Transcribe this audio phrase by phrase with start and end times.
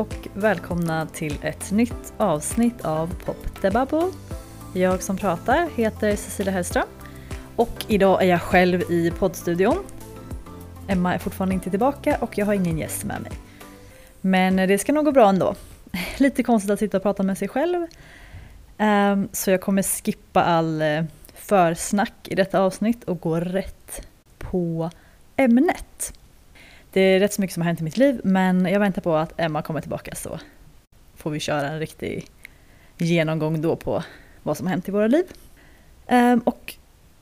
[0.00, 4.10] Och välkomna till ett nytt avsnitt av Pop the Bubble.
[4.74, 6.86] Jag som pratar heter Cecilia Hellström
[7.56, 9.84] och idag är jag själv i poddstudion.
[10.88, 13.32] Emma är fortfarande inte tillbaka och jag har ingen gäst med mig.
[14.20, 15.54] Men det ska nog gå bra ändå.
[16.16, 17.86] Lite konstigt att sitta och prata med sig själv.
[18.78, 21.04] Ehm, så jag kommer skippa all eh,
[21.34, 24.06] försnack i detta avsnitt och gå rätt
[24.38, 24.90] på
[25.36, 26.12] ämnet.
[26.92, 29.16] Det är rätt så mycket som har hänt i mitt liv men jag väntar på
[29.16, 30.40] att Emma kommer tillbaka så
[31.14, 32.26] får vi köra en riktig
[32.98, 34.04] genomgång då på
[34.42, 35.24] vad som har hänt i våra liv.
[36.06, 36.74] Ehm, och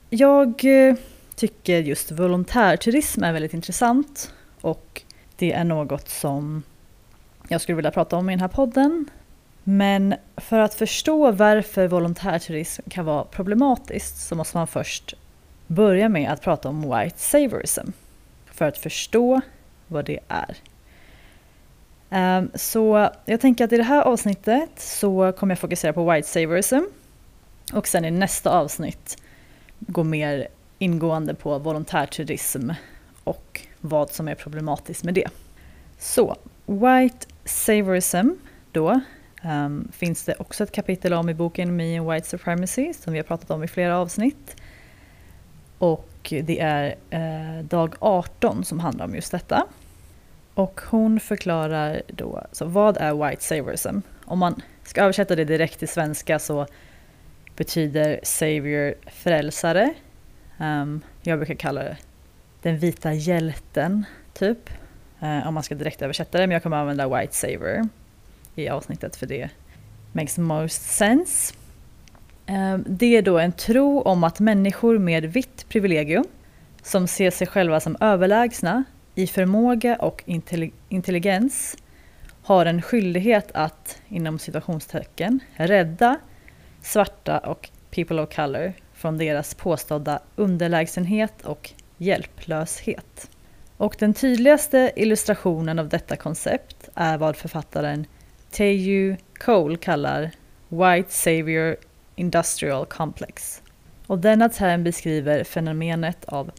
[0.09, 0.95] jag eh,
[1.35, 5.01] tycker just volontärturism är väldigt intressant och
[5.35, 6.63] det är något som
[7.47, 9.09] jag skulle vilja prata om i den här podden.
[9.63, 15.13] Men för att förstå varför volontärturism kan vara problematiskt så måste man först
[15.67, 17.87] börja med att prata om white saviorism
[18.45, 19.41] för att förstå
[19.89, 20.57] vad det är.
[22.09, 26.27] Ehm, så jag tänker att i det här avsnittet så kommer jag fokusera på white
[26.27, 26.79] saviorism
[27.73, 29.17] och sen i nästa avsnitt
[29.79, 30.47] gå mer
[30.79, 32.69] ingående på volontärturism
[33.23, 35.27] och vad som är problematiskt med det.
[35.97, 38.29] Så, white saviorism
[38.71, 39.01] då
[39.43, 43.19] um, finns det också ett kapitel om i boken Me and White Supremacy som vi
[43.19, 44.55] har pratat om i flera avsnitt.
[45.77, 49.67] Och det är eh, dag 18 som handlar om just detta.
[50.59, 53.99] Och hon förklarar då, så vad är white saviorism?
[54.25, 56.67] Om man ska översätta det direkt till svenska så
[57.55, 59.93] betyder savior frälsare.
[60.57, 61.97] Um, jag brukar kalla det
[62.61, 64.69] den vita hjälten, typ.
[65.23, 67.89] Uh, om man ska direkt översätta det, men jag kommer använda white savior
[68.55, 69.49] i avsnittet för det
[70.11, 71.53] makes most sense.
[72.47, 76.25] Um, det är då en tro om att människor med vitt privilegium
[76.81, 78.83] som ser sig själva som överlägsna
[79.19, 80.23] i förmåga och
[80.89, 81.77] intelligens
[82.43, 86.19] har en skyldighet att, inom situationstecken, rädda
[86.81, 93.29] svarta och people of color från deras påstådda underlägsenhet och hjälplöshet.
[93.77, 98.05] Och den tydligaste illustrationen av detta koncept är vad författaren
[98.51, 100.31] Teju Cole kallar
[100.69, 101.75] White Savior
[102.15, 103.61] Industrial Complex.
[104.07, 106.51] Och denna term beskriver fenomenet av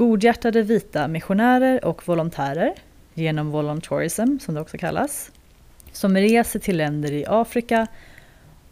[0.00, 2.74] godhjärtade vita missionärer och volontärer
[3.14, 5.32] genom Volontourism som det också kallas,
[5.92, 7.86] som reser till länder i Afrika,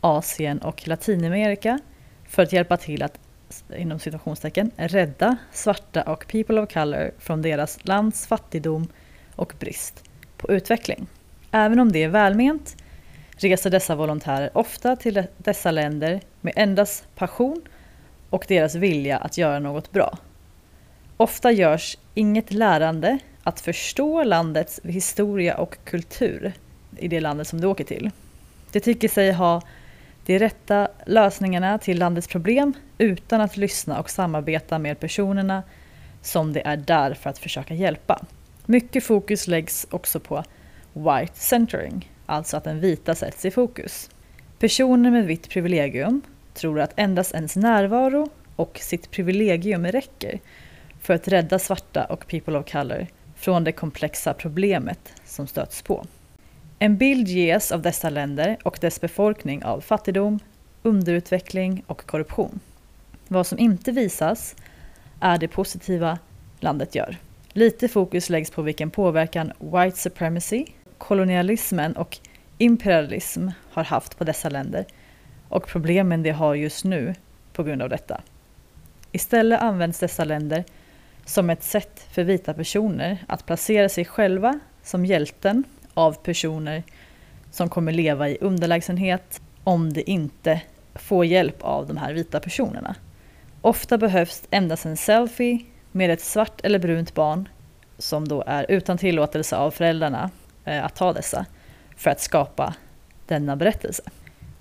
[0.00, 1.78] Asien och Latinamerika
[2.28, 3.18] för att hjälpa till att
[3.76, 8.88] inom situationstecken rädda svarta och people of color från deras lands fattigdom
[9.34, 10.04] och brist
[10.36, 11.06] på utveckling.
[11.50, 12.76] Även om det är välment
[13.36, 17.62] reser dessa volontärer ofta till dessa länder med endast passion
[18.30, 20.18] och deras vilja att göra något bra.
[21.20, 26.52] Ofta görs inget lärande att förstå landets historia och kultur
[26.96, 28.10] i det landet som du åker till.
[28.72, 29.62] De tycker sig ha
[30.26, 35.62] de rätta lösningarna till landets problem utan att lyssna och samarbeta med personerna
[36.22, 38.24] som det är där för att försöka hjälpa.
[38.66, 40.44] Mycket fokus läggs också på
[40.92, 44.10] white centering, alltså att den vita sätts i fokus.
[44.58, 46.20] Personer med vitt privilegium
[46.54, 50.40] tror att endast ens närvaro och sitt privilegium räcker
[51.08, 56.06] för att rädda svarta och people of color från det komplexa problemet som stöts på.
[56.78, 60.38] En bild ges av dessa länder och dess befolkning av fattigdom,
[60.82, 62.60] underutveckling och korruption.
[63.28, 64.56] Vad som inte visas
[65.20, 66.18] är det positiva
[66.60, 67.16] landet gör.
[67.52, 70.66] Lite fokus läggs på vilken påverkan white supremacy,
[70.98, 72.18] kolonialismen och
[72.58, 74.86] imperialism har haft på dessa länder
[75.48, 77.14] och problemen de har just nu
[77.52, 78.20] på grund av detta.
[79.12, 80.64] Istället används dessa länder
[81.28, 86.82] som ett sätt för vita personer att placera sig själva som hjälten av personer
[87.50, 90.60] som kommer leva i underlägsenhet om de inte
[90.94, 92.94] får hjälp av de här vita personerna.
[93.60, 95.58] Ofta behövs endast en selfie
[95.92, 97.48] med ett svart eller brunt barn
[97.98, 100.30] som då är utan tillåtelse av föräldrarna
[100.64, 101.46] eh, att ta dessa
[101.96, 102.74] för att skapa
[103.26, 104.02] denna berättelse.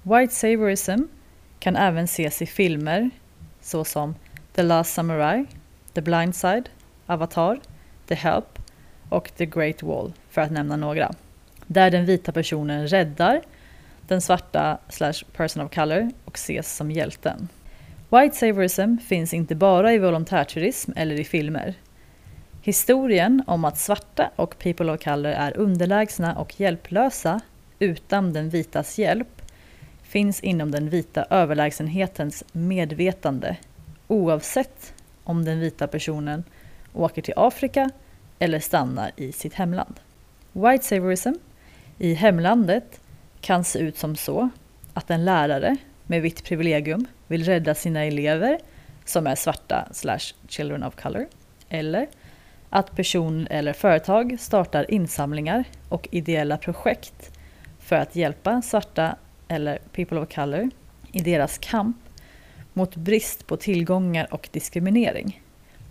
[0.04, 1.04] White saviorism
[1.60, 3.10] kan även ses i filmer
[3.62, 4.16] såsom
[4.56, 5.46] The Last Samurai,
[5.98, 6.70] The Blind Side,
[7.06, 7.60] Avatar,
[8.08, 8.60] The Help
[9.10, 11.12] och The Great Wall, för att nämna några.
[11.68, 13.42] Där den vita personen räddar
[14.08, 17.48] den svarta slash person of color och ses som hjälten.
[18.10, 21.74] White saviorism finns inte bara i volontärturism eller i filmer.
[22.62, 27.40] Historien om att svarta och people of color är underlägsna och hjälplösa
[27.80, 29.42] utan den vitas hjälp
[30.04, 33.58] finns inom den vita överlägsenhetens medvetande
[34.08, 34.94] oavsett
[35.28, 36.44] om den vita personen
[36.94, 37.90] åker till Afrika
[38.40, 40.00] eller stannar i sitt hemland.
[40.52, 41.34] White saviorism
[41.98, 43.02] i hemlandet
[43.42, 44.50] kan se ut som så
[44.94, 48.60] att en lärare med vitt privilegium vill rädda sina elever
[49.06, 51.28] som är svarta slash children of color.
[51.70, 52.08] Eller
[52.70, 57.32] att person eller företag startar insamlingar och ideella projekt
[57.80, 59.16] för att hjälpa svarta
[59.48, 60.70] eller people of color
[61.12, 61.98] i deras kamp
[62.78, 65.42] mot brist på tillgångar och diskriminering.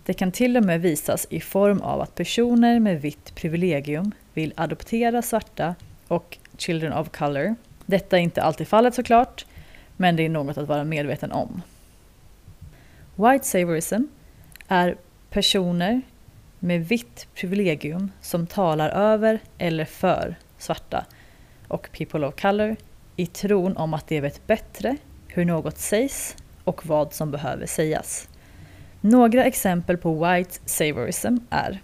[0.05, 4.53] Det kan till och med visas i form av att personer med vitt privilegium vill
[4.55, 5.75] adoptera svarta
[6.07, 7.55] och children of color.
[7.85, 9.45] Detta är inte alltid fallet såklart,
[9.97, 11.61] men det är något att vara medveten om.
[13.15, 14.03] White saviorism
[14.67, 14.97] är
[15.29, 16.01] personer
[16.59, 21.05] med vitt privilegium som talar över eller för svarta
[21.67, 22.75] och people of color
[23.15, 24.97] i tron om att de vet bättre
[25.27, 26.35] hur något sägs
[26.67, 28.27] och vad som behöver sägas.
[29.01, 31.81] Några exempel på white saviorism är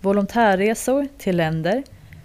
[0.00, 1.82] volontärresor till länder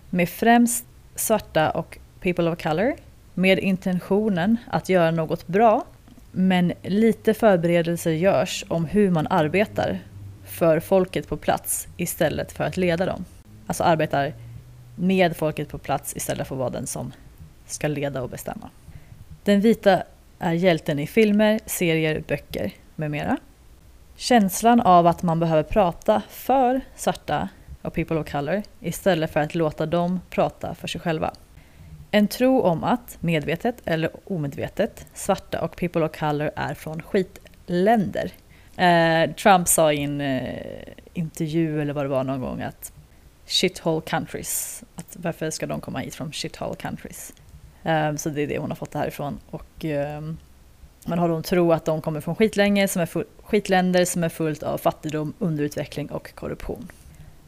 [0.10, 0.86] med främst
[1.16, 2.96] svarta och people of color
[3.34, 5.86] med intentionen att göra något bra
[6.32, 10.00] men lite förberedelser görs om hur man arbetar
[10.46, 13.26] för folket på plats istället för att leda dem.
[13.68, 14.34] Alltså arbetar
[14.96, 17.12] med folket på plats istället för att vara den som
[17.66, 18.70] ska leda och bestämma.
[19.44, 20.04] Den vita
[20.40, 23.38] är hjälten i filmer, serier, böcker med mera.
[24.16, 27.50] Känslan av att man behöver prata för svarta
[27.82, 31.34] och people of color istället för att låta dem prata för sig själva.
[32.12, 38.32] En tro om att, medvetet eller omedvetet, svarta och people of color är från skitländer.
[38.78, 40.84] Eh, Trump sa i en eh,
[41.14, 42.94] intervju eller vad det var någon gång att
[43.46, 47.34] shithole countries, att varför ska de komma hit från shithole countries?
[47.84, 49.40] Ehm, så det är det hon har fått det härifrån.
[49.50, 50.38] Och, ehm,
[51.06, 54.30] man har de tro att de kommer från skitlänge, som är full, skitländer som är
[54.30, 56.88] fullt av fattigdom, underutveckling och korruption.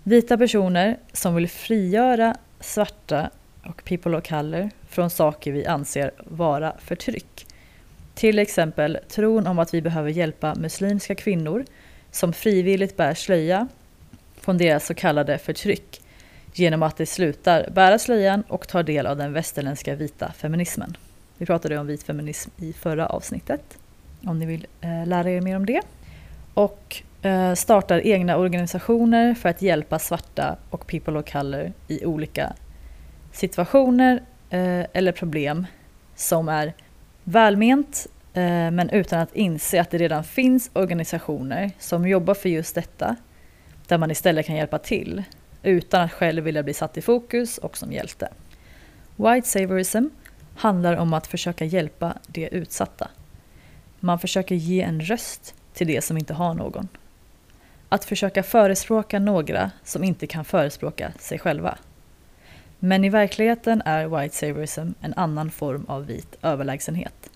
[0.04, 3.30] Vita personer som vill frigöra svarta
[3.66, 7.48] och people of color från saker vi anser vara förtryck.
[8.14, 11.66] Till exempel tron om att vi behöver hjälpa muslimska kvinnor
[12.12, 13.68] som frivilligt bär slöja
[14.36, 16.02] från deras så kallade förtryck
[16.54, 20.98] genom att de slutar bära slöjan och tar del av den västerländska vita feminismen.
[21.38, 23.78] Vi pratade om vit feminism i förra avsnittet,
[24.26, 25.82] om ni vill eh, lära er mer om det.
[26.54, 32.54] Och eh, startar egna organisationer för att hjälpa svarta och people of color i olika
[33.32, 35.66] situationer eh, eller problem
[36.16, 36.74] som är
[37.24, 42.76] välment eh, men utan att inse att det redan finns organisationer som jobbar för just
[42.76, 43.16] detta
[43.88, 45.24] där man istället kan hjälpa till
[45.64, 48.30] utan att själv vilja bli satt i fokus och som hjälte.
[49.16, 50.06] White saviorism
[50.56, 53.08] handlar om att försöka hjälpa de utsatta.
[54.00, 56.88] Man försöker ge en röst till de som inte har någon.
[57.90, 61.78] Att försöka förespråka några som inte kan förespråka sig själva.
[62.80, 67.30] Men i verkligheten är white saviorism en annan form av vit överlägsenhet.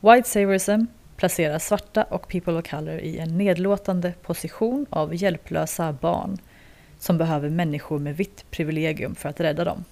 [0.00, 0.84] White saviorism
[1.16, 6.38] placerar svarta och people of color i en nedlåtande position av hjälplösa barn
[7.00, 9.84] som behöver människor med vitt privilegium för att rädda dem.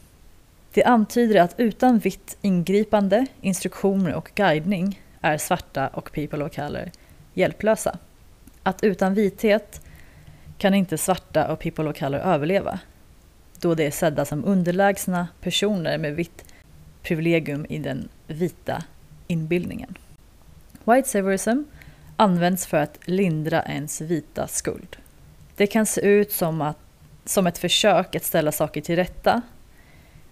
[0.72, 6.90] Det antyder att utan vitt ingripande, instruktioner och guidning är svarta och people of color
[7.34, 7.98] hjälplösa.
[8.62, 9.80] Att utan vithet
[10.58, 12.80] kan inte svarta och people of color överleva
[13.60, 16.44] då de är sedda som underlägsna personer med vitt
[17.02, 18.82] privilegium i den vita
[19.26, 19.94] inbildningen.
[20.84, 21.62] White saviorism
[22.16, 24.96] används för att lindra ens vita skuld.
[25.56, 26.78] Det kan se ut som, att,
[27.28, 29.42] som ett försök att ställa saker till rätta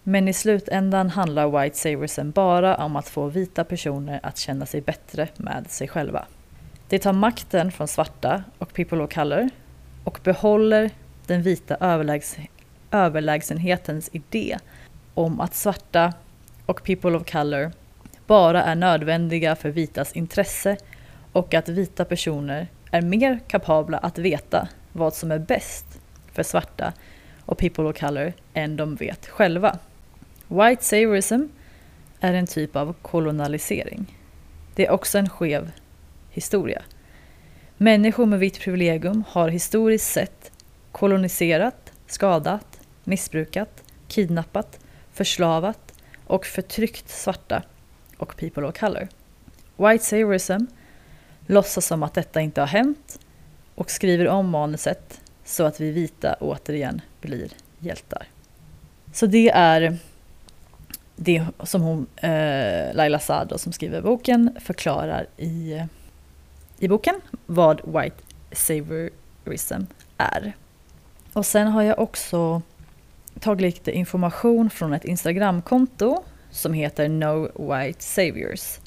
[0.03, 4.81] men i slutändan handlar white Saversen bara om att få vita personer att känna sig
[4.81, 6.27] bättre med sig själva.
[6.89, 9.51] Det tar makten från svarta och people of color
[10.05, 10.91] och behåller
[11.27, 12.37] den vita överlägs
[12.91, 14.59] överlägsenhetens idé
[15.15, 16.13] om att svarta
[16.67, 17.73] och people of color
[18.27, 20.77] bara är nödvändiga för vitas intresse
[21.33, 26.01] och att vita personer är mer kapabla att veta vad som är bäst
[26.37, 26.93] för svarta
[27.41, 29.79] och people of color än de vet själva.
[30.49, 31.43] White saviorism
[32.21, 34.19] är en typ av kolonialisering.
[34.75, 35.71] Det är också en skev
[36.31, 36.83] historia.
[37.77, 40.53] Människor med vitt privilegium har historiskt sett
[40.93, 44.79] koloniserat, skadat, missbrukat, kidnappat,
[45.13, 45.93] förslavat
[46.27, 47.63] och förtryckt svarta
[48.17, 49.09] och people of color.
[49.77, 50.67] White saviorism
[51.47, 53.21] låtsas som att detta inte har hänt
[53.75, 58.27] och skriver om manuset så att vi vita återigen blir hjältar.
[59.13, 59.99] Så det är
[61.17, 65.83] det som hon, eh, Laila Saad som skriver boken förklarar i,
[66.79, 68.17] i boken vad white
[68.53, 69.83] saviorism
[70.17, 70.53] är.
[71.33, 72.63] Och sen har jag också
[73.41, 78.79] tagit lite information från ett Instagramkonto som heter No White Saviors.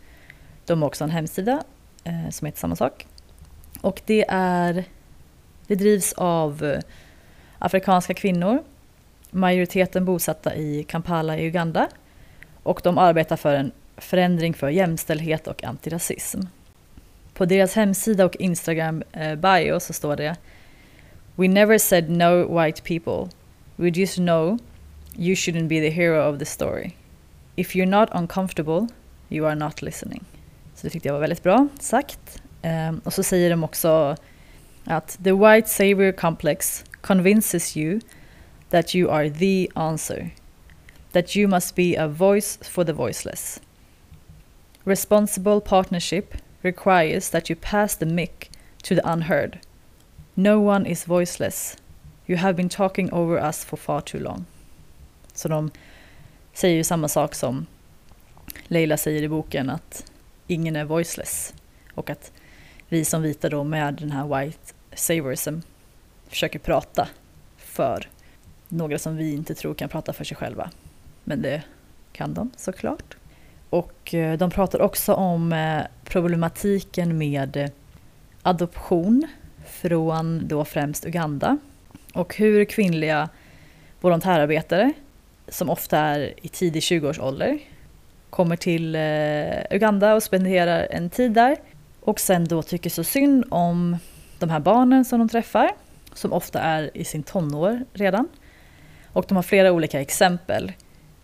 [0.66, 1.64] De har också en hemsida
[2.04, 3.08] eh, som heter samma sak.
[3.82, 4.86] Och det, är,
[5.70, 6.80] det drivs av eh,
[7.60, 8.64] afrikanska kvinnor,
[9.32, 11.88] majoriteten bosatta i Kampala i Uganda.
[12.64, 16.42] Och de arbetar för en förändring för jämställdhet och antirasism.
[17.34, 20.36] På deras hemsida och Instagram-bio eh, så står det
[21.36, 23.38] We never said no white people.
[23.76, 24.60] We just know
[25.16, 26.92] you shouldn't be the hero of the story.
[27.56, 28.88] If you're not uncomfortable,
[29.30, 30.24] you are not listening.
[30.76, 32.42] Så det tyckte jag var väldigt bra sagt.
[32.62, 34.16] Ehm, och så säger de också
[34.86, 38.00] att the white savior complex convinces you
[38.70, 40.32] that you are the answer.
[41.12, 43.60] That you must be a voice for the voiceless.
[44.84, 48.50] Responsible partnership requires that you pass the mic
[48.84, 49.60] to the unheard.
[50.36, 51.78] No one is voiceless.
[52.28, 54.46] You have been talking over us for far too long.
[55.34, 55.72] Så de
[56.54, 57.66] säger ju samma sak som
[58.68, 60.12] Leila säger i boken att
[60.48, 61.54] ingen är voiceless.
[61.96, 62.32] Och att
[62.90, 65.60] vi som vita då med den här white saviorism
[66.28, 67.08] försöker prata
[67.58, 68.08] för
[68.68, 70.70] några som vi inte tror kan prata för sig själva.
[71.24, 71.62] Men det
[72.12, 73.18] kan de såklart.
[73.70, 77.70] Och eh, de pratar också om eh, problematiken med eh,
[78.42, 79.28] adoption
[79.68, 81.58] från då främst Uganda
[82.14, 83.30] och hur kvinnliga
[84.02, 84.94] volontärarbetare
[85.48, 87.60] som ofta är i tidig 20-årsålder
[88.30, 88.96] kommer till
[89.72, 91.58] Uganda och spenderar en tid där
[92.10, 93.98] och sen då tycker så synd om
[94.40, 95.72] de här barnen som de träffar
[96.14, 98.28] som ofta är i sin tonår redan.
[99.14, 100.72] Och de har flera olika exempel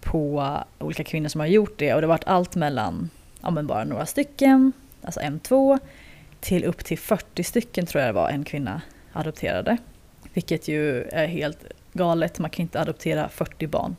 [0.01, 0.49] på
[0.79, 3.09] olika kvinnor som har gjort det och det har varit allt mellan
[3.41, 5.79] ja, men bara några stycken, alltså en, två,
[6.39, 8.81] till upp till 40 stycken tror jag det var en kvinna
[9.13, 9.77] adopterade.
[10.33, 11.59] Vilket ju är helt
[11.93, 13.95] galet, man kan inte adoptera 40 barn.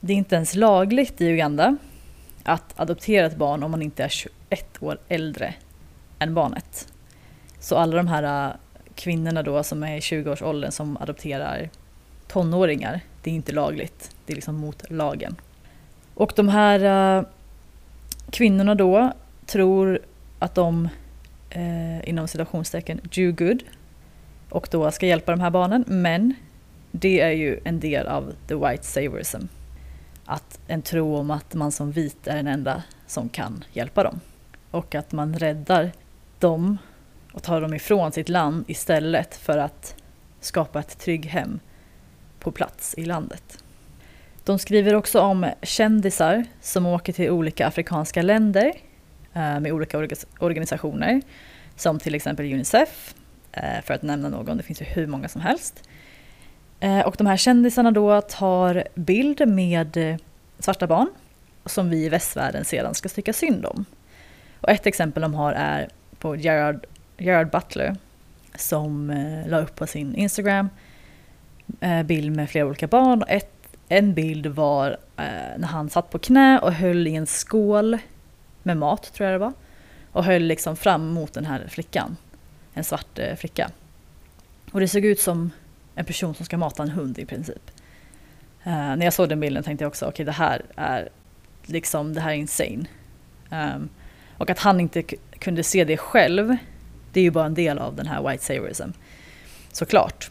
[0.00, 1.76] Det är inte ens lagligt i Uganda
[2.42, 5.54] att adoptera ett barn om man inte är 21 år äldre
[6.22, 6.92] än barnet.
[7.60, 8.54] Så alla de här äh,
[8.94, 11.70] kvinnorna då som är i 20-årsåldern som adopterar
[12.28, 14.16] tonåringar, det är inte lagligt.
[14.26, 15.36] Det är liksom mot lagen.
[16.14, 17.24] Och de här äh,
[18.30, 19.12] kvinnorna då
[19.46, 20.00] tror
[20.38, 20.88] att de
[21.50, 23.62] eh, inom citationstecken do good
[24.48, 25.84] och då ska hjälpa de här barnen.
[25.86, 26.34] Men
[26.90, 29.40] det är ju en del av the white saviorism.
[30.24, 34.20] Att en tro om att man som vit är den enda som kan hjälpa dem.
[34.70, 35.92] Och att man räddar
[36.42, 36.78] dem
[37.32, 39.96] och tar dem ifrån sitt land istället för att
[40.40, 41.60] skapa ett trygg hem
[42.38, 43.64] på plats i landet.
[44.44, 48.72] De skriver också om kändisar som åker till olika afrikanska länder
[49.34, 49.98] eh, med olika
[50.38, 51.22] organisationer
[51.76, 53.14] som till exempel Unicef,
[53.52, 55.88] eh, för att nämna någon, det finns ju hur många som helst.
[56.80, 60.18] Eh, och de här kändisarna då tar bild med
[60.58, 61.08] svarta barn
[61.66, 63.84] som vi i västvärlden sedan ska tycka synd om.
[64.60, 65.88] Och ett exempel de har är
[66.22, 66.86] på Gerard,
[67.18, 67.96] Gerard Butler
[68.54, 70.68] som eh, la upp på sin Instagram
[71.80, 73.24] eh, bild med flera olika barn.
[73.28, 77.98] Ett, en bild var eh, när han satt på knä och höll i en skål
[78.62, 79.52] med mat, tror jag det var.
[80.12, 82.16] Och höll liksom fram mot den här flickan.
[82.74, 83.70] En svart eh, flicka.
[84.72, 85.50] Och det såg ut som
[85.94, 87.70] en person som ska mata en hund i princip.
[88.64, 91.08] Eh, när jag såg den bilden tänkte jag också, okej okay, det här är
[91.62, 92.84] liksom, det här är insane.
[93.50, 93.88] Um,
[94.38, 95.02] och att han inte
[95.42, 96.56] kunde se det själv,
[97.12, 98.88] det är ju bara en del av den här white saviorism.
[99.72, 100.30] Såklart.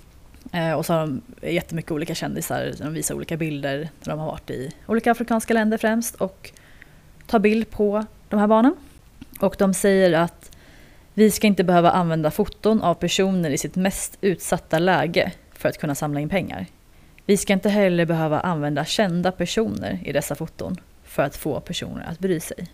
[0.52, 4.28] Eh, och så har de jättemycket olika kändisar, de visar olika bilder när de har
[4.28, 6.52] varit i olika afrikanska länder främst och
[7.28, 8.76] tar bild på de här barnen.
[9.40, 10.58] Och de säger att
[11.14, 15.78] vi ska inte behöva använda foton av personer i sitt mest utsatta läge för att
[15.78, 16.66] kunna samla in pengar.
[17.26, 22.06] Vi ska inte heller behöva använda kända personer i dessa foton för att få personer
[22.10, 22.68] att bry sig.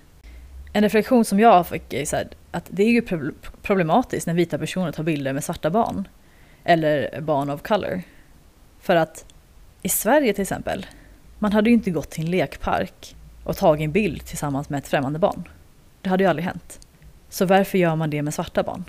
[0.74, 3.32] En reflektion som jag fick är så här, att det är ju
[3.62, 6.08] problematiskt när vita personer tar bilder med svarta barn.
[6.64, 8.02] Eller barn of color.
[8.80, 9.26] För att
[9.82, 10.86] i Sverige till exempel,
[11.40, 14.88] man hade ju inte gått till en lekpark och tagit en bild tillsammans med ett
[14.88, 15.48] främmande barn.
[16.02, 16.80] Det hade ju aldrig hänt.
[17.30, 18.84] Så varför gör man det med svarta barn?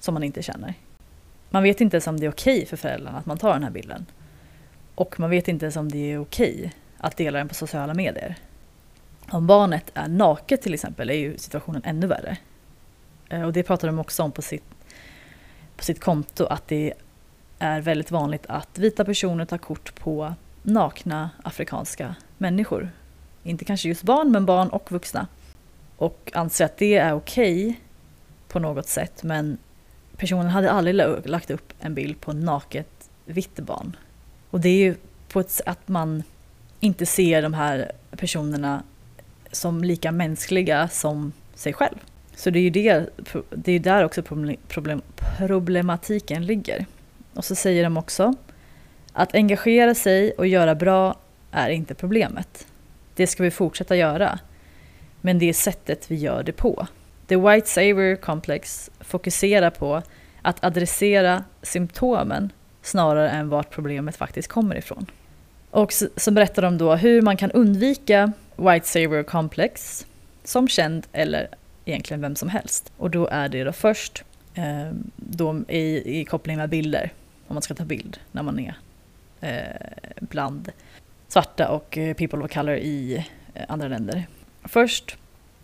[0.00, 0.74] Som man inte känner.
[1.50, 3.62] Man vet inte ens om det är okej okay för föräldrarna att man tar den
[3.62, 4.06] här bilden.
[4.94, 7.94] Och man vet inte ens om det är okej okay att dela den på sociala
[7.94, 8.36] medier.
[9.30, 12.36] Om barnet är naket till exempel är ju situationen ännu värre.
[13.28, 14.64] Eh, och det pratar de också om på sitt,
[15.76, 16.92] på sitt konto att det
[17.58, 22.90] är väldigt vanligt att vita personer tar kort på nakna afrikanska människor
[23.44, 25.26] inte kanske just barn, men barn och vuxna.
[25.96, 27.74] Och anser att det är okej okay
[28.48, 29.58] på något sätt, men
[30.16, 30.94] personen hade aldrig
[31.26, 33.96] lagt upp en bild på naket vitt barn.
[34.50, 34.94] Och det är ju
[35.28, 36.22] på ett, att man
[36.80, 38.82] inte ser de här personerna
[39.54, 41.96] som lika mänskliga som sig själv.
[42.36, 43.08] Så det är ju det,
[43.50, 44.22] det är där också
[44.68, 45.02] problem,
[45.38, 46.86] problematiken ligger.
[47.34, 48.34] Och så säger de också
[49.12, 51.16] att engagera sig och göra bra
[51.50, 52.66] är inte problemet.
[53.14, 54.38] Det ska vi fortsätta göra.
[55.20, 56.86] Men det är sättet vi gör det på.
[57.26, 60.02] The White Savior Complex fokuserar på
[60.42, 65.06] att adressera symptomen snarare än vart problemet faktiskt kommer ifrån.
[65.70, 70.06] Och så, så berättar de då hur man kan undvika White Savior Complex
[70.44, 71.48] som känd eller
[71.84, 72.92] egentligen vem som helst.
[72.96, 77.12] Och då är det då först eh, då i, i koppling med bilder,
[77.46, 78.76] om man ska ta bild när man är
[79.40, 80.72] eh, bland
[81.28, 84.26] svarta och eh, people of color i eh, andra länder.
[84.64, 85.16] Först,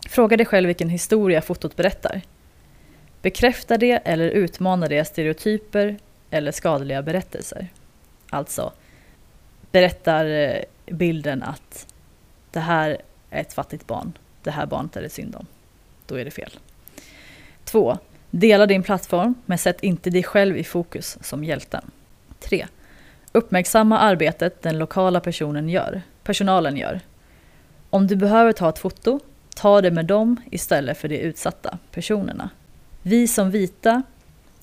[0.09, 2.21] fråga dig själv vilken historia fotot berättar.
[3.21, 5.97] Bekräftar det eller utmanar det stereotyper
[6.29, 7.67] eller skadliga berättelser?
[8.29, 8.73] Alltså,
[9.71, 11.90] berättar eh, bilden att
[12.51, 15.45] det här är ett fattigt barn, det här barnet är det synd om.
[16.07, 16.51] Då är det fel.
[17.63, 17.97] 2.
[18.29, 21.91] Dela din plattform, men sätt inte dig själv i fokus som hjälten.
[22.39, 22.67] 3.
[23.31, 26.99] Uppmärksamma arbetet den lokala personen gör, personalen gör.
[27.89, 29.19] Om du behöver ta ett foto,
[29.55, 32.49] ta det med dem istället för de utsatta personerna.
[33.01, 34.03] Vi som vita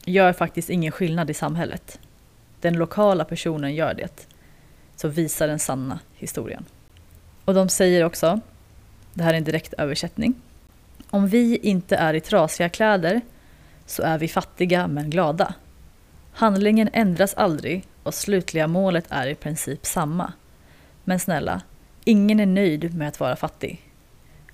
[0.04, 2.00] gör faktiskt ingen skillnad i samhället.
[2.60, 4.28] Den lokala personen gör det.
[4.96, 6.64] Så visa den sanna historien.
[7.48, 8.40] Och de säger också,
[9.14, 10.34] det här är en direkt översättning.
[11.10, 13.20] Om vi inte är i trasiga kläder
[13.86, 15.54] så är vi fattiga men glada.
[16.32, 20.32] Handlingen ändras aldrig och slutliga målet är i princip samma.
[21.04, 21.60] Men snälla,
[22.04, 23.82] ingen är nöjd med att vara fattig.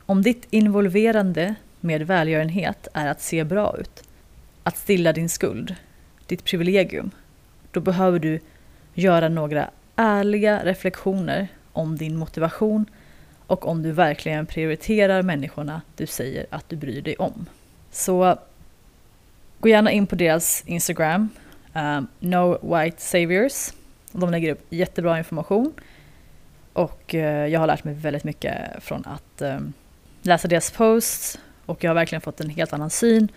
[0.07, 4.03] Om ditt involverande med välgörenhet är att se bra ut,
[4.63, 5.75] att stilla din skuld,
[6.27, 7.11] ditt privilegium,
[7.71, 8.41] då behöver du
[8.95, 12.87] göra några ärliga reflektioner om din motivation
[13.47, 17.47] och om du verkligen prioriterar människorna du säger att du bryr dig om.
[17.91, 18.39] Så
[19.61, 21.29] gå gärna in på deras Instagram,
[21.75, 23.73] um, No White Saviors.
[24.13, 25.73] De lägger upp jättebra information
[26.73, 29.73] och uh, jag har lärt mig väldigt mycket från att um,
[30.23, 33.29] läsa deras posts och jag har verkligen fått en helt annan syn.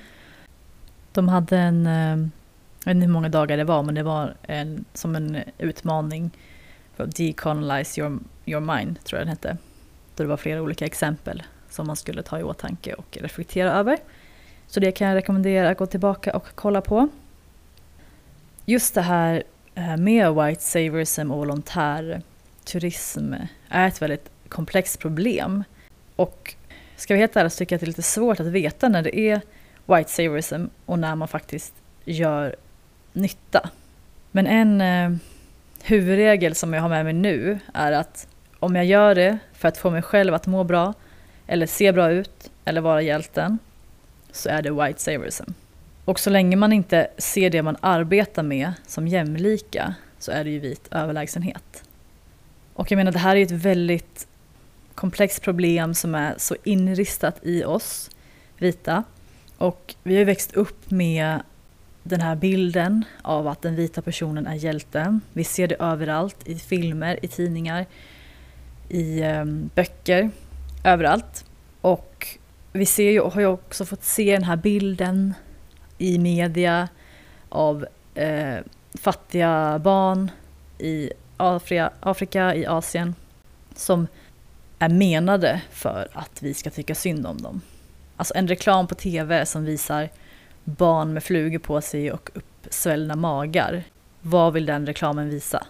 [1.11, 2.31] De hade en, um,
[2.83, 6.31] jag vet inte hur många dagar det var, men det var en, som en utmaning
[7.05, 9.57] decolonize your, your mind, tror jag den hette.
[10.15, 13.97] Då det var flera olika exempel som man skulle ta i åtanke och reflektera över.
[14.67, 17.09] Så det kan jag rekommendera att gå tillbaka och kolla på.
[18.65, 19.43] Just det här
[19.75, 23.33] eh, med white saverism och volontärturism
[23.69, 25.63] är ett väldigt komplext problem.
[26.15, 26.55] Och
[26.95, 29.01] ska vi helt ärligt så tycker jag att det är lite svårt att veta när
[29.01, 29.41] det är
[29.85, 31.73] white saverism och när man faktiskt
[32.05, 32.55] gör
[33.13, 33.69] nytta.
[34.31, 35.17] Men en eh,
[35.87, 38.27] huvudregel som jag har med mig nu är att
[38.59, 40.93] om jag gör det för att få mig själv att må bra,
[41.47, 43.59] eller se bra ut, eller vara hjälten,
[44.31, 45.51] så är det white saverism.
[46.05, 50.49] Och så länge man inte ser det man arbetar med som jämlika så är det
[50.49, 51.83] ju vit överlägsenhet.
[52.73, 54.27] Och jag menar det här är ett väldigt
[54.95, 58.09] komplext problem som är så inristat i oss
[58.57, 59.03] vita.
[59.57, 61.41] Och vi har ju växt upp med
[62.07, 65.21] den här bilden av att den vita personen är hjälten.
[65.33, 67.85] Vi ser det överallt, i filmer, i tidningar,
[68.89, 70.29] i ehm, böcker,
[70.83, 71.45] överallt.
[71.81, 72.27] Och
[72.73, 75.33] vi ser ju, har ju också fått se den här bilden
[75.97, 76.87] i media
[77.49, 78.57] av eh,
[78.93, 80.31] fattiga barn
[80.77, 83.15] i Afrika, Afrika, i Asien,
[83.75, 84.07] som
[84.79, 87.61] är menade för att vi ska tycka synd om dem.
[88.17, 90.09] Alltså en reklam på tv som visar
[90.67, 93.83] barn med flugor på sig och uppsvällda magar.
[94.21, 95.67] Vad vill den reklamen visa?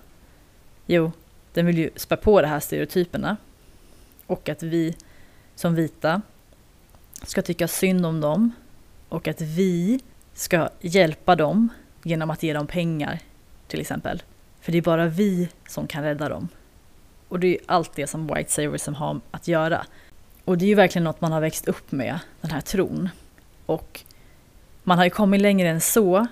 [0.86, 1.12] Jo,
[1.54, 3.38] den vill ju spä på de här stereotyperna.
[4.28, 4.96] Och att vi
[5.56, 6.22] som vita
[7.24, 8.52] ska tycka synd om dem
[9.10, 10.00] och att vi
[10.34, 11.70] ska hjälpa dem
[12.04, 13.20] genom att ge dem pengar
[13.68, 14.24] till exempel.
[14.62, 16.48] För det är bara vi som kan rädda dem.
[17.28, 19.86] Och det är allt det som White Savers har att göra.
[20.46, 23.10] Och det är ju verkligen något man har växt upp med, den här tron.
[23.66, 24.04] Och
[24.88, 26.28] man har ju kommit längre än så.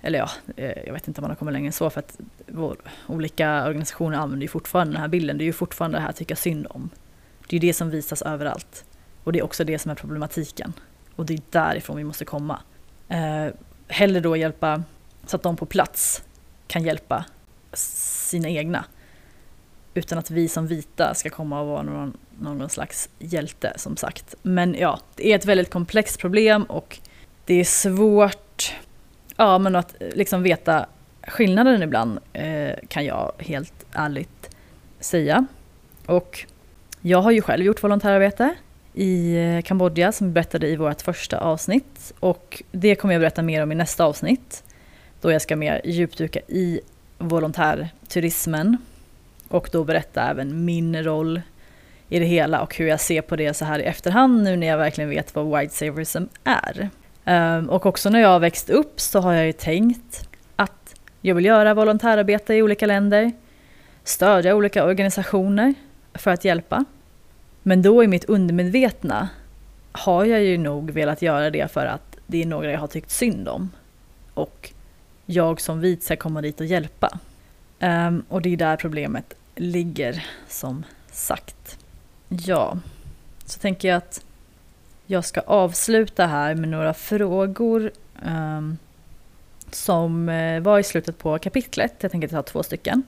[0.00, 2.18] Eller ja, eh, jag vet inte om man har kommit längre än så för att
[2.46, 5.38] vår, olika organisationer använder ju fortfarande den här bilden.
[5.38, 6.90] Det är ju fortfarande det här att tycka synd om.
[7.46, 8.84] Det är ju det som visas överallt.
[9.24, 10.72] Och det är också det som är problematiken.
[11.16, 12.60] Och det är därifrån vi måste komma.
[13.08, 13.46] Eh,
[13.88, 14.82] hellre då hjälpa
[15.26, 16.22] så att de på plats
[16.66, 17.24] kan hjälpa
[17.72, 18.84] sina egna.
[19.94, 24.34] Utan att vi som vita ska komma och vara någon, någon slags hjälte som sagt.
[24.42, 27.00] Men ja, det är ett väldigt komplext problem och
[27.44, 28.74] det är svårt
[29.36, 30.86] ja, men att eh, liksom veta
[31.22, 34.50] skillnaden ibland eh, kan jag helt ärligt
[35.00, 35.46] säga.
[36.06, 36.46] Och
[37.00, 38.54] jag har ju själv gjort volontärarbete
[38.94, 43.42] i eh, Kambodja som vi berättade i vårt första avsnitt och det kommer jag berätta
[43.42, 44.64] mer om i nästa avsnitt
[45.20, 46.80] då jag ska mer djupdyka i
[47.18, 48.76] volontärturismen
[49.48, 51.40] och då berätta även min roll
[52.08, 54.66] i det hela och hur jag ser på det så här i efterhand nu när
[54.66, 56.90] jag verkligen vet vad white saverism är.
[57.26, 61.34] Um, och också när jag har växt upp så har jag ju tänkt att jag
[61.34, 63.32] vill göra volontärarbete i olika länder,
[64.04, 65.74] stödja olika organisationer
[66.14, 66.84] för att hjälpa.
[67.62, 69.28] Men då i mitt undermedvetna
[69.92, 73.10] har jag ju nog velat göra det för att det är några jag har tyckt
[73.10, 73.70] synd om.
[74.34, 74.72] Och
[75.26, 77.18] jag som vit ska komma dit och hjälpa.
[77.80, 81.78] Um, och det är där problemet ligger som sagt.
[82.28, 82.78] Ja,
[83.44, 84.24] så tänker jag att
[85.06, 87.90] jag ska avsluta här med några frågor
[88.26, 88.78] um,
[89.70, 91.94] som eh, var i slutet på kapitlet.
[92.00, 93.02] Jag tänker ta två stycken.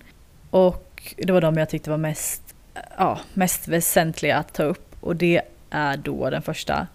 [0.50, 4.96] Och det var de jag tyckte var mest, eh, ja, mest väsentliga att ta upp.
[5.00, 6.86] Och det är då den första.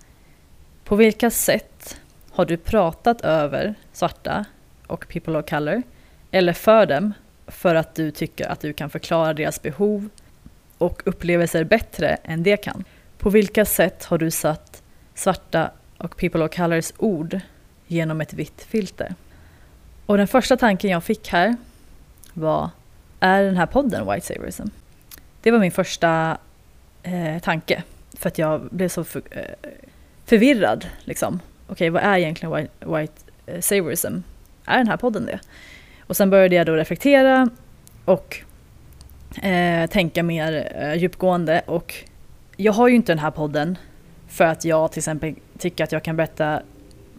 [0.84, 1.98] På vilka sätt
[2.32, 4.46] har du pratat över svarta
[4.88, 5.84] och people of color
[6.32, 7.14] eller för dem
[7.48, 10.10] för att du tycker att du kan förklara deras behov
[10.78, 12.84] och upplevelser bättre än de kan.
[13.18, 14.81] På vilka sätt har du satt
[15.16, 17.40] svarta och people of colors ord
[17.88, 19.16] genom ett vitt filter?
[20.06, 21.56] Och den första tanken jag fick här
[22.34, 22.70] var,
[23.20, 24.68] är den här podden White Saverism?
[25.42, 26.38] Det var min första
[27.04, 29.70] eh, tanke, för att jag blev så för, eh,
[30.26, 30.86] förvirrad.
[31.04, 31.40] Liksom.
[31.68, 33.14] Okej, okay, vad är egentligen White, white
[33.46, 34.18] eh, Saverism?
[34.66, 35.40] Är den här podden det?
[36.00, 37.50] Och sen började jag då reflektera
[38.06, 38.38] och
[39.44, 41.62] eh, tänka mer eh, djupgående.
[41.66, 41.96] Och
[42.58, 43.78] jag har ju inte den här podden
[44.32, 46.62] för att jag till exempel tycker att jag kan berätta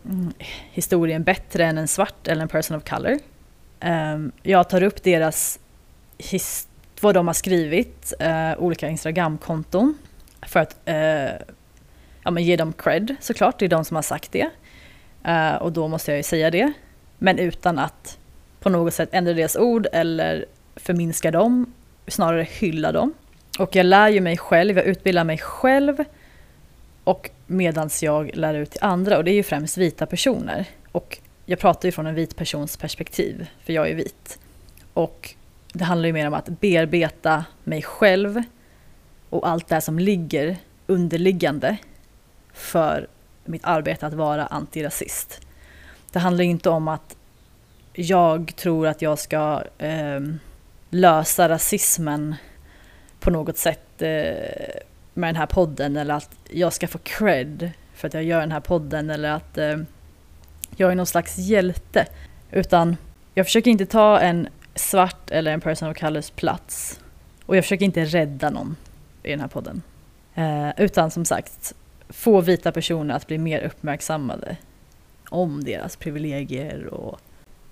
[0.05, 0.33] mm,
[0.71, 3.19] historien bättre än en svart eller en person of color.
[3.81, 5.59] Ehm, jag tar upp deras
[7.01, 9.99] vad de har skrivit, eh, olika Instagramkonton
[10.43, 11.33] för att eh,
[12.25, 14.51] ja, men ge dem cred såklart, det är de som har sagt det.
[15.25, 16.73] Eh, och då måste jag ju säga det.
[17.19, 18.19] Men utan att
[18.61, 20.47] på något sätt ändra deras ord eller
[20.77, 21.73] förminska dem,
[22.07, 23.15] snarare hylla dem.
[23.59, 26.05] Och jag lär ju mig själv, jag utbildar mig själv
[27.05, 30.67] och medans jag lär ut till andra och det är ju främst vita personer.
[30.93, 34.39] Och jag pratar ju från en vit persons perspektiv, för jag är vit.
[34.95, 35.35] Och
[35.73, 38.43] det handlar ju mer om att bearbeta mig själv
[39.31, 41.77] och allt det som ligger underliggande
[42.53, 43.07] för
[43.45, 45.41] mitt arbete att vara antirasist.
[46.13, 47.17] Det handlar inte om att
[47.93, 50.21] jag tror att jag ska eh,
[50.91, 52.35] lösa rasismen
[53.21, 54.83] på något sätt eh,
[55.15, 58.53] med den här podden eller att jag ska få cred för att jag gör den
[58.53, 59.77] här podden eller att eh,
[60.77, 62.07] jag är någon slags hjälte.
[62.51, 62.97] Utan
[63.35, 67.01] jag försöker inte ta en svart eller en person of colors plats.
[67.47, 68.77] Och jag försöker inte rädda någon
[69.23, 69.83] i den här podden.
[70.35, 71.75] Eh, utan som sagt,
[72.09, 74.57] få vita personer att bli mer uppmärksammade
[75.29, 77.21] om deras privilegier och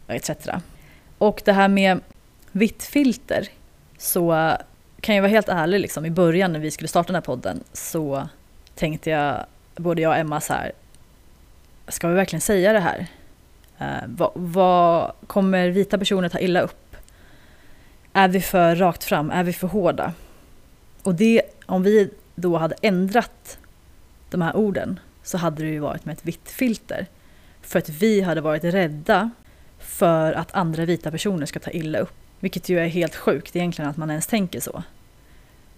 [0.09, 0.31] etc.
[1.19, 2.01] Och det här med
[2.53, 3.49] vitt filter,
[3.99, 4.57] så
[5.01, 7.65] kan jag vara helt ärlig, liksom, i början när vi skulle starta den här podden
[7.73, 8.29] så
[8.75, 10.73] tänkte jag, både jag och Emma så här,
[11.89, 13.07] ska vi verkligen säga det här?
[13.79, 16.97] Eh, vad, vad kommer vita personer ta illa upp?
[18.13, 19.31] Är vi för rakt fram?
[19.31, 20.13] Är vi för hårda?
[21.03, 23.59] Och det, om vi då hade ändrat
[24.31, 27.07] de här orden så hade det ju varit med ett vitt filter.
[27.63, 29.31] För att vi hade varit rädda
[29.79, 32.15] för att andra vita personer ska ta illa upp.
[32.41, 34.83] Vilket ju är helt sjukt egentligen att man ens tänker så.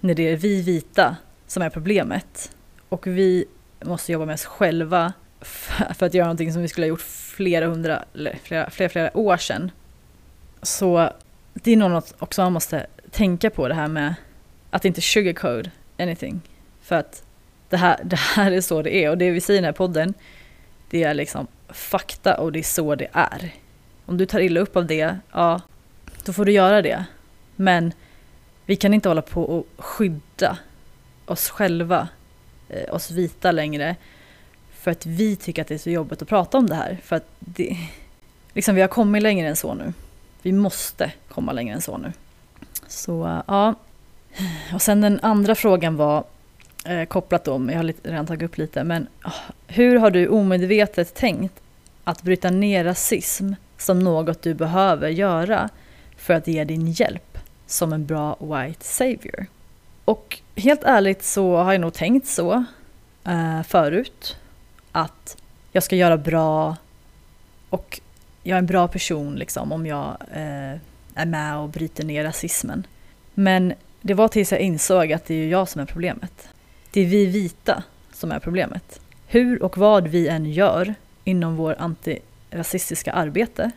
[0.00, 2.52] När det är vi vita som är problemet.
[2.88, 3.44] Och vi
[3.84, 5.12] måste jobba med oss själva
[5.94, 7.00] för att göra någonting som vi skulle ha gjort
[7.36, 9.70] flera hundra, eller flera, flera, flera år sedan.
[10.62, 11.10] Så
[11.54, 14.14] det är nog något också man måste tänka på det här med
[14.70, 15.66] att inte sugarcoat
[15.98, 16.40] anything.
[16.82, 17.24] För att
[17.68, 19.72] det här, det här är så det är och det vi säger i den här
[19.72, 20.14] podden
[20.90, 23.54] det är liksom fakta och det är så det är.
[24.06, 25.60] Om du tar illa upp av det, ja,
[26.24, 27.04] då får du göra det.
[27.56, 27.92] Men
[28.66, 30.58] vi kan inte hålla på och skydda
[31.26, 32.08] oss själva,
[32.68, 33.96] eh, oss vita längre,
[34.72, 36.98] för att vi tycker att det är så jobbigt att prata om det här.
[37.04, 37.76] För att det,
[38.52, 39.92] liksom vi har kommit längre än så nu.
[40.42, 42.12] Vi måste komma längre än så nu.
[42.86, 43.74] Så eh, ja.
[44.74, 46.24] Och sen den andra frågan var
[46.84, 49.32] eh, kopplat om, jag har redan tagit upp lite, men ah,
[49.66, 51.60] hur har du omedvetet tänkt
[52.04, 55.68] att bryta ner rasism som något du behöver göra
[56.22, 59.46] för att ge din hjälp som en bra white savior.
[60.04, 62.64] Och helt ärligt så har jag nog tänkt så
[63.24, 64.36] eh, förut.
[64.92, 65.36] Att
[65.72, 66.76] jag ska göra bra
[67.68, 68.00] och
[68.42, 70.78] jag är en bra person liksom om jag eh,
[71.14, 72.86] är med och bryter ner rasismen.
[73.34, 76.48] Men det var tills jag insåg att det är jag som är problemet.
[76.90, 77.82] Det är vi vita
[78.12, 79.00] som är problemet.
[79.26, 83.70] Hur och vad vi än gör inom vår antirasistiska arbete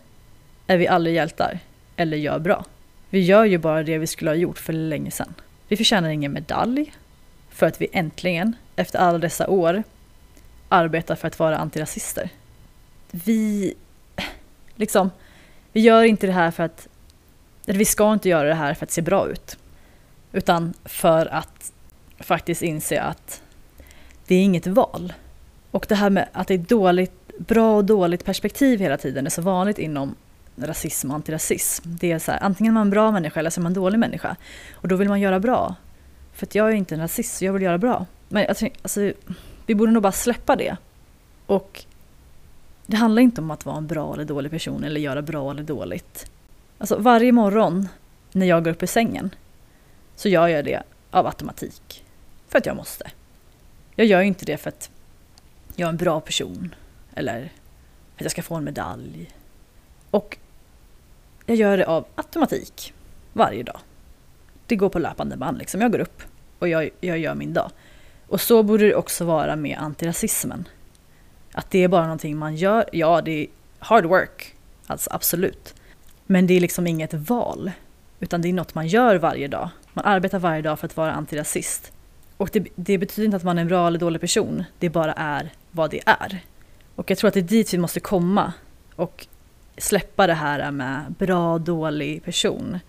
[0.67, 1.59] är vi aldrig hjältar
[1.95, 2.65] eller gör bra.
[3.09, 5.33] Vi gör ju bara det vi skulle ha gjort för länge sedan.
[5.67, 6.93] Vi förtjänar ingen medalj
[7.49, 9.83] för att vi äntligen, efter alla dessa år,
[10.69, 12.29] arbetar för att vara antirasister.
[13.11, 13.73] Vi,
[14.75, 15.09] liksom,
[15.71, 16.87] vi gör inte det här för att,
[17.65, 19.57] eller vi ska inte göra det här för att se bra ut.
[20.31, 21.71] Utan för att
[22.19, 23.41] faktiskt inse att
[24.27, 25.13] det är inget val.
[25.71, 29.29] Och det här med att det är dåligt, bra och dåligt perspektiv hela tiden är
[29.29, 30.15] så vanligt inom
[30.55, 31.83] rasism och antirasism.
[31.85, 33.73] Det är så här, antingen är man en bra människa eller så är man en
[33.73, 34.35] dålig människa.
[34.73, 35.75] Och då vill man göra bra.
[36.33, 38.05] För att jag är inte en rasist, så jag vill göra bra.
[38.27, 39.11] Men jag tror, alltså,
[39.65, 40.77] vi borde nog bara släppa det.
[41.45, 41.85] Och
[42.85, 45.63] det handlar inte om att vara en bra eller dålig person eller göra bra eller
[45.63, 46.31] dåligt.
[46.77, 47.87] Alltså varje morgon
[48.31, 49.29] när jag går upp ur sängen
[50.15, 52.03] så gör jag det av automatik.
[52.47, 53.11] För att jag måste.
[53.95, 54.89] Jag gör inte det för att
[55.75, 56.75] jag är en bra person
[57.15, 57.39] eller
[58.15, 59.31] för att jag ska få en medalj.
[60.11, 60.37] Och
[61.45, 62.93] jag gör det av automatik
[63.33, 63.79] varje dag.
[64.67, 65.81] Det går på löpande band liksom.
[65.81, 66.23] Jag går upp
[66.59, 67.71] och jag, jag gör min dag.
[68.27, 70.67] Och så borde det också vara med antirasismen.
[71.53, 72.89] Att det är bara någonting man gör.
[72.91, 73.47] Ja, det är
[73.79, 74.55] hard work.
[74.87, 75.73] Alltså absolut.
[76.25, 77.71] Men det är liksom inget val.
[78.19, 79.69] Utan det är något man gör varje dag.
[79.93, 81.91] Man arbetar varje dag för att vara antirasist.
[82.37, 84.63] Och det, det betyder inte att man är en bra eller dålig person.
[84.79, 86.39] Det bara är vad det är.
[86.95, 88.53] Och jag tror att det är dit vi måste komma.
[88.95, 89.27] Och
[89.77, 92.79] släppa det här med bra, dålig person.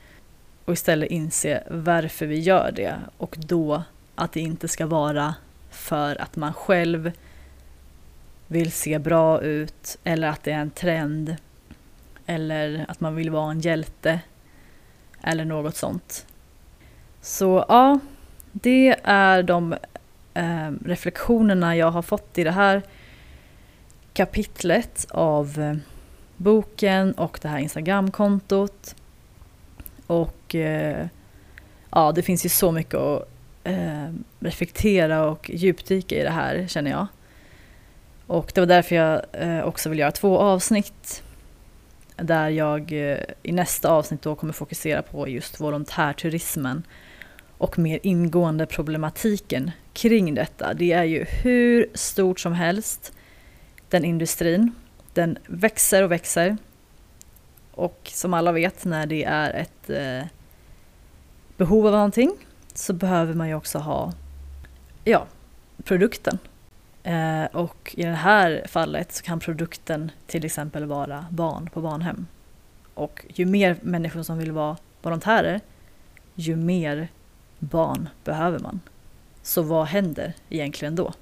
[0.64, 2.94] Och istället inse varför vi gör det.
[3.18, 3.82] Och då
[4.14, 5.34] att det inte ska vara
[5.70, 7.12] för att man själv
[8.46, 11.36] vill se bra ut eller att det är en trend
[12.26, 14.20] eller att man vill vara en hjälte
[15.22, 16.26] eller något sånt.
[17.20, 17.98] Så ja,
[18.52, 19.72] det är de
[20.34, 22.82] eh, reflektionerna jag har fått i det här
[24.12, 25.76] kapitlet av eh,
[26.36, 28.94] boken och det här Instagramkontot.
[30.06, 31.06] Och eh,
[31.90, 33.28] ja, det finns ju så mycket att
[33.64, 34.08] eh,
[34.40, 37.06] reflektera och djupdyka i det här känner jag.
[38.26, 41.22] Och det var därför jag eh, också vill göra två avsnitt.
[42.16, 46.82] Där jag eh, i nästa avsnitt då kommer fokusera på just volontärturismen
[47.58, 50.74] och mer ingående problematiken kring detta.
[50.74, 53.12] Det är ju hur stort som helst,
[53.88, 54.72] den industrin.
[55.16, 56.56] Den växer och växer.
[57.70, 60.28] Och som alla vet när det är ett eh,
[61.56, 62.32] behov av någonting
[62.74, 64.12] så behöver man ju också ha
[65.04, 65.26] ja,
[65.84, 66.38] produkten.
[67.02, 72.26] Eh, och i det här fallet så kan produkten till exempel vara barn på barnhem.
[72.94, 75.60] Och ju mer människor som vill vara volontärer,
[76.34, 77.08] ju mer
[77.58, 78.80] barn behöver man.
[79.42, 81.12] Så vad händer egentligen då?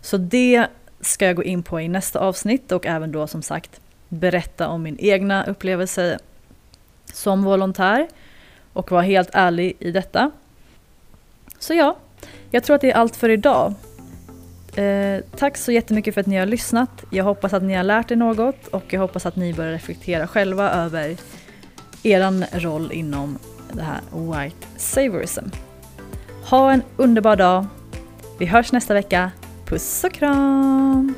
[0.00, 0.68] Så det
[1.00, 4.82] ska jag gå in på i nästa avsnitt och även då som sagt berätta om
[4.82, 6.18] min egna upplevelse
[7.04, 8.08] som volontär
[8.72, 10.30] och vara helt ärlig i detta.
[11.58, 11.96] Så ja,
[12.50, 13.74] jag tror att det är allt för idag.
[14.76, 17.04] Eh, tack så jättemycket för att ni har lyssnat.
[17.10, 20.26] Jag hoppas att ni har lärt er något och jag hoppas att ni börjar reflektera
[20.26, 21.16] själva över
[22.02, 23.38] er roll inom
[23.72, 25.44] det här White Saviorism.
[26.50, 27.66] Ha en underbar dag.
[28.38, 29.30] Vi hörs nästa vecka.
[29.74, 31.14] Puss och kram!